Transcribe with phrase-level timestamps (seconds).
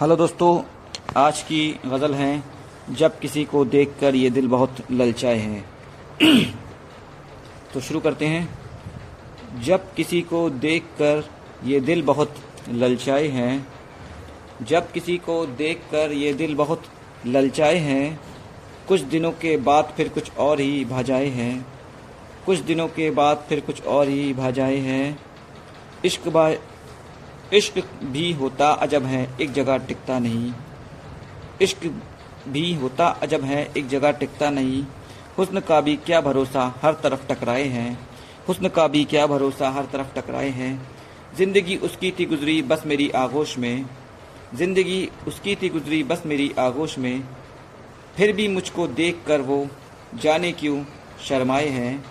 [0.00, 0.62] Hello दोस्तों,
[1.16, 2.42] आज की गज़ल है,
[2.90, 5.64] जब किसी को देखकर ये दिल बहुत ललचाए है।
[7.74, 8.58] तो शुरू करते हैं।
[9.62, 11.24] जब किसी को देखकर
[11.64, 12.34] ये दिल बहुत
[12.68, 13.66] ललचाए हैं,
[14.62, 16.82] जब किसी को देखकर ये दिल बहुत
[17.26, 18.20] ललचाए हैं,
[18.88, 21.66] कुछ दिनों के बाद फिर कुछ और ही भाजाए हैं,
[22.46, 25.18] कुछ दिनों के बाद फिर कुछ और ही भाजाए हैं,
[26.04, 26.50] इश्क बा
[27.52, 30.52] इश्क भी होता अजब है, एक जगह टिकता नहीं।
[31.62, 32.02] इश्क
[32.48, 34.84] भी होता अजब है, एक जगह टिकता नहीं।
[35.38, 38.08] हुस्न का भी क्या भरोसा, हर तरफ़ टकराए हैं।
[38.48, 40.88] हुस्न का भी क्या भरोसा, हर तरफ़ टकराए हैं।
[41.36, 43.86] ज़िंदगी उसकी थी गुजरी, बस मेरी आगोश में।
[44.54, 47.24] ज़िंदगी उसकी थी गुजरी, बस मेरी आगोश में।
[48.16, 49.68] फिर भी मुझको देख कर वो
[50.14, 50.84] जाने क्यों
[51.28, 52.04] शर्माए हैं?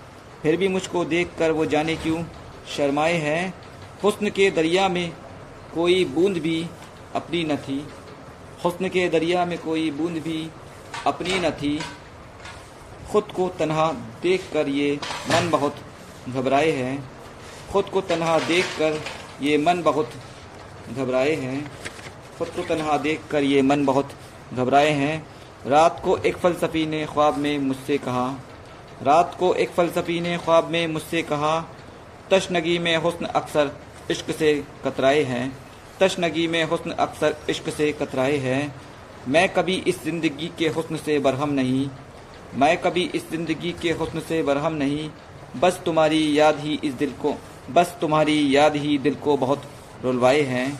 [0.43, 2.23] फिर भी मुझको देख कर वो जाने क्यों
[2.77, 3.53] शर्माए हैं?
[4.03, 5.13] हुस्न के दरिया में
[5.75, 6.65] कोई बूंद भी
[7.15, 7.87] अपनी न थी।
[8.65, 10.49] हुस्न के दरिया में कोई बूंद भी
[11.07, 11.79] अपनी न थी।
[13.11, 15.75] खुद को तन्हा देख कर ये मन बहुत
[16.29, 17.09] घबराए हैं।
[17.71, 18.99] खुद को तन्हा देख कर
[19.41, 20.09] ये मन बहुत
[20.97, 21.71] घबराए हैं।
[22.37, 24.09] खुद को तन्हा देख कर ये मन बहुत
[24.53, 25.27] घबराए हैं।
[25.67, 28.27] रात को एक फ़लसफ़ी ने ख्वाब में मुझसे कहा।
[29.01, 31.59] रात को एक फ़लसफ़ी ने ख्वाब में मुझसे कहा,
[32.31, 33.71] तशनगी में हुस्न अक्सर
[34.11, 34.53] इश्क से
[34.85, 35.51] कतराए हैं।
[35.99, 38.73] तशनगी में हुस्न अक्सर इश्क से कतराए हैं।
[39.27, 41.89] मैं कभी इस ज़िंदगी के हुस्न से बरहम नहीं।
[42.55, 45.09] मैं कभी इस ज़िंदगी के हुस्न से बरहम नहीं।
[45.61, 47.35] बस तुम्हारी याद ही इस दिल को,
[47.71, 49.63] बस तुम्हारी याद ही दिल को बहुत
[50.03, 50.79] रुलवाए हैं।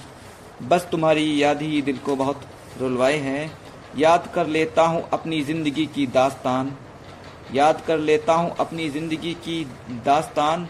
[0.70, 2.42] बस तुम्हारी याद ही दिल को बहुत
[2.80, 3.52] रुलवाए हैं।
[3.98, 6.74] याद कर लेता हूँ अपनी ज़िंदगी की दास्तान।
[7.54, 9.64] याद कर लेता हूँ अपनी ज़िंदगी की
[10.06, 10.68] दास्तान।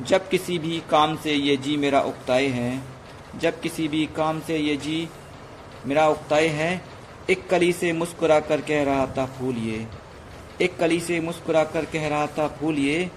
[0.00, 2.82] जब किसी भी काम से ये जी मेरा उकताए हैं,
[3.38, 5.08] जब किसी भी काम से ये जी
[5.86, 6.82] मेरा उकताए हैं,
[7.30, 9.86] एक कली से मुस्कुरा कर कह रहा था, फूल ये।
[10.60, 13.10] एक कली से मुस्कुरा कर कह रहा था, फूल ये।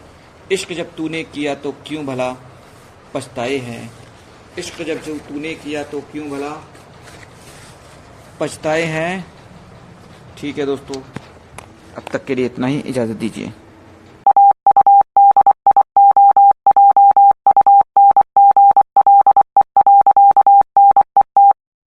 [0.52, 2.31] इश्क जब तूने किया तो क्यों भला
[3.13, 3.91] पछताए हैं?
[4.59, 6.52] इश्क जब जो तूने किया तो क्यों भला
[8.40, 9.25] पछताए हैं?
[10.38, 11.02] ठीक है दोस्तों,
[11.97, 13.52] अब तक के लिए इतना ही। इजाज़त दीजिए।